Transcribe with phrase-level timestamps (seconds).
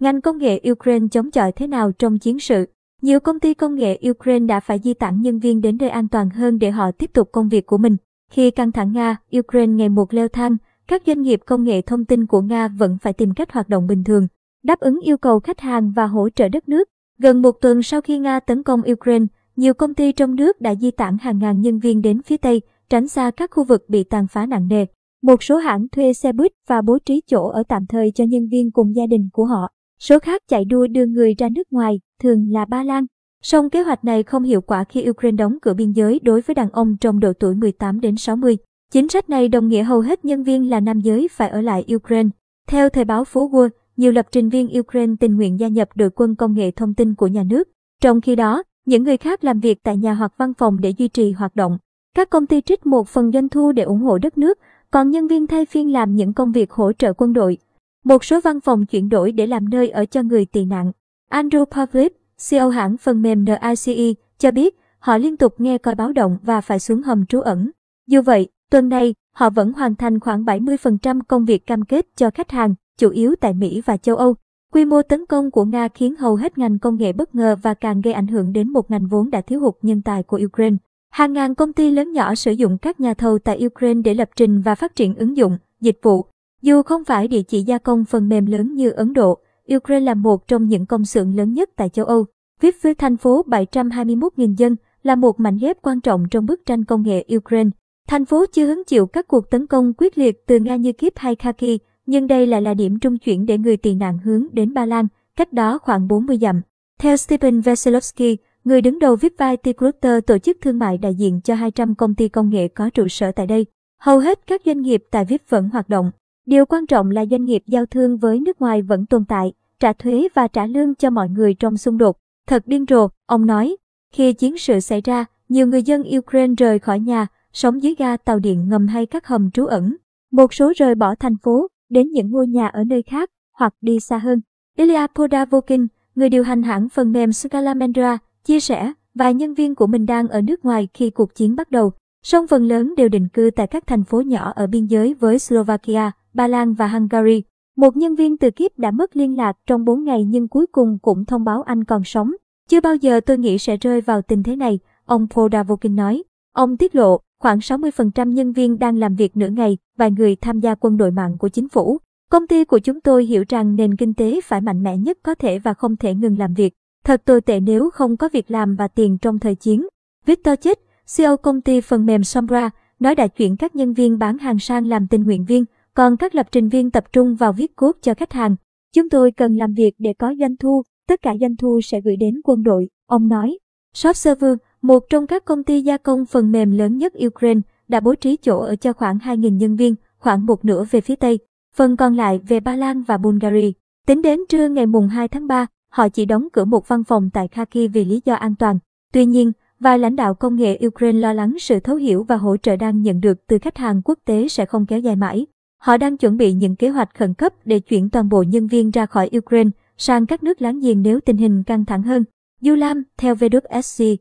[0.00, 2.66] Ngành công nghệ Ukraine chống chọi thế nào trong chiến sự?
[3.02, 6.08] Nhiều công ty công nghệ Ukraine đã phải di tản nhân viên đến nơi an
[6.08, 7.96] toàn hơn để họ tiếp tục công việc của mình.
[8.30, 10.56] Khi căng thẳng Nga, Ukraine ngày một leo thang,
[10.88, 13.86] các doanh nghiệp công nghệ thông tin của Nga vẫn phải tìm cách hoạt động
[13.86, 14.26] bình thường,
[14.62, 16.88] đáp ứng yêu cầu khách hàng và hỗ trợ đất nước.
[17.18, 19.26] Gần một tuần sau khi Nga tấn công Ukraine,
[19.56, 22.60] nhiều công ty trong nước đã di tản hàng ngàn nhân viên đến phía Tây,
[22.90, 24.86] tránh xa các khu vực bị tàn phá nặng nề.
[25.22, 28.48] Một số hãng thuê xe buýt và bố trí chỗ ở tạm thời cho nhân
[28.50, 29.68] viên cùng gia đình của họ.
[30.00, 33.06] Số khác chạy đua đưa người ra nước ngoài, thường là Ba Lan.
[33.42, 36.54] Song kế hoạch này không hiệu quả khi Ukraine đóng cửa biên giới đối với
[36.54, 38.56] đàn ông trong độ tuổi 18 đến 60.
[38.92, 41.84] Chính sách này đồng nghĩa hầu hết nhân viên là nam giới phải ở lại
[41.94, 42.28] Ukraine.
[42.68, 46.10] Theo thời báo phố Wall, nhiều lập trình viên Ukraine tình nguyện gia nhập đội
[46.10, 47.68] quân công nghệ thông tin của nhà nước.
[48.02, 51.08] Trong khi đó, những người khác làm việc tại nhà hoặc văn phòng để duy
[51.08, 51.78] trì hoạt động.
[52.16, 54.58] Các công ty trích một phần doanh thu để ủng hộ đất nước,
[54.90, 57.58] còn nhân viên thay phiên làm những công việc hỗ trợ quân đội.
[58.04, 60.92] Một số văn phòng chuyển đổi để làm nơi ở cho người tị nạn.
[61.30, 62.12] Andrew Pavlip,
[62.50, 66.60] CEO hãng phần mềm NICE, cho biết họ liên tục nghe coi báo động và
[66.60, 67.70] phải xuống hầm trú ẩn.
[68.06, 72.30] Dù vậy, tuần này, họ vẫn hoàn thành khoảng 70% công việc cam kết cho
[72.30, 74.34] khách hàng, chủ yếu tại Mỹ và châu Âu.
[74.72, 77.74] Quy mô tấn công của Nga khiến hầu hết ngành công nghệ bất ngờ và
[77.74, 80.76] càng gây ảnh hưởng đến một ngành vốn đã thiếu hụt nhân tài của Ukraine.
[81.10, 84.28] Hàng ngàn công ty lớn nhỏ sử dụng các nhà thầu tại Ukraine để lập
[84.36, 86.26] trình và phát triển ứng dụng, dịch vụ.
[86.62, 89.38] Dù không phải địa chỉ gia công phần mềm lớn như Ấn Độ,
[89.76, 92.24] Ukraine là một trong những công xưởng lớn nhất tại châu Âu.
[92.60, 96.84] Viết với thành phố 721.000 dân là một mảnh ghép quan trọng trong bức tranh
[96.84, 97.70] công nghệ Ukraine.
[98.08, 101.12] Thành phố chưa hứng chịu các cuộc tấn công quyết liệt từ Nga như Kiev
[101.16, 104.74] hay Kharkiv, nhưng đây lại là điểm trung chuyển để người tị nạn hướng đến
[104.74, 106.60] Ba Lan, cách đó khoảng 40 dặm.
[106.98, 111.54] Theo Stephen Veselovsky, người đứng đầu Vipvai Cluster tổ chức thương mại đại diện cho
[111.54, 113.66] 200 công ty công nghệ có trụ sở tại đây.
[113.98, 116.10] Hầu hết các doanh nghiệp tại VIP vẫn hoạt động.
[116.46, 119.92] Điều quan trọng là doanh nghiệp giao thương với nước ngoài vẫn tồn tại, trả
[119.92, 122.16] thuế và trả lương cho mọi người trong xung đột.
[122.46, 123.76] Thật điên rồ, ông nói.
[124.14, 128.16] Khi chiến sự xảy ra, nhiều người dân Ukraine rời khỏi nhà, sống dưới ga
[128.16, 129.96] tàu điện ngầm hay các hầm trú ẩn.
[130.32, 134.00] Một số rời bỏ thành phố, đến những ngôi nhà ở nơi khác, hoặc đi
[134.00, 134.40] xa hơn.
[134.76, 139.86] Ilya Podavokin, người điều hành hãng phần mềm Scalamandra, chia sẻ, vài nhân viên của
[139.86, 141.92] mình đang ở nước ngoài khi cuộc chiến bắt đầu,
[142.22, 145.38] song phần lớn đều định cư tại các thành phố nhỏ ở biên giới với
[145.38, 147.42] Slovakia, Ba Lan và Hungary.
[147.76, 150.98] Một nhân viên từ Kiếp đã mất liên lạc trong 4 ngày nhưng cuối cùng
[151.02, 152.32] cũng thông báo anh còn sống.
[152.68, 156.22] Chưa bao giờ tôi nghĩ sẽ rơi vào tình thế này, ông Podavokin nói.
[156.52, 160.60] Ông tiết lộ, khoảng 60% nhân viên đang làm việc nửa ngày, vài người tham
[160.60, 161.98] gia quân đội mạng của chính phủ.
[162.30, 165.34] Công ty của chúng tôi hiểu rằng nền kinh tế phải mạnh mẽ nhất có
[165.34, 166.74] thể và không thể ngừng làm việc.
[167.04, 169.86] Thật tồi tệ nếu không có việc làm và tiền trong thời chiến.
[170.26, 170.78] Victor Chết,
[171.16, 172.70] CEO công ty phần mềm Sombra,
[173.00, 175.64] nói đã chuyển các nhân viên bán hàng sang làm tình nguyện viên,
[175.94, 178.56] còn các lập trình viên tập trung vào viết code cho khách hàng.
[178.94, 182.16] Chúng tôi cần làm việc để có doanh thu, tất cả doanh thu sẽ gửi
[182.16, 183.58] đến quân đội, ông nói.
[183.94, 188.00] shop server một trong các công ty gia công phần mềm lớn nhất Ukraine, đã
[188.00, 191.38] bố trí chỗ ở cho khoảng 2.000 nhân viên, khoảng một nửa về phía Tây,
[191.74, 193.72] phần còn lại về Ba Lan và Bulgaria.
[194.06, 197.30] Tính đến trưa ngày mùng 2 tháng 3, họ chỉ đóng cửa một văn phòng
[197.32, 198.78] tại Kharkiv vì lý do an toàn.
[199.12, 202.56] Tuy nhiên, vài lãnh đạo công nghệ Ukraine lo lắng sự thấu hiểu và hỗ
[202.56, 205.46] trợ đang nhận được từ khách hàng quốc tế sẽ không kéo dài mãi.
[205.80, 208.90] Họ đang chuẩn bị những kế hoạch khẩn cấp để chuyển toàn bộ nhân viên
[208.90, 212.24] ra khỏi Ukraine sang các nước láng giềng nếu tình hình căng thẳng hơn.
[212.60, 214.16] Du Lam, theo VWSC,